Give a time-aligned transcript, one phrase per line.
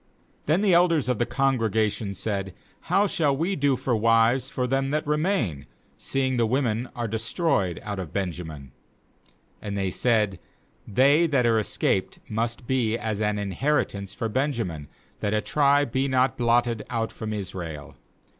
[0.47, 2.55] 16Then the elders of the congrega tion said:
[2.85, 7.07] 'How shall we do for wives for them that remain, seeing the wom en are
[7.07, 8.71] destroyed out of Benjamin?'
[9.61, 10.39] 17And they said:
[10.87, 14.87] "They that are escaped must be as an inheritance for Benjamin,
[15.19, 17.95] that a tribe be not blotted out from Israel.